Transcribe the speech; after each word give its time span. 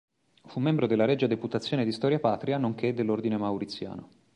Fu 0.47 0.59
membro 0.59 0.87
della 0.87 1.05
Regia 1.05 1.27
Deputazione 1.27 1.85
di 1.85 1.91
storia 1.91 2.17
patria, 2.19 2.57
nonché 2.57 2.91
dell'Ordine 2.91 3.37
Mauriziano. 3.37 4.09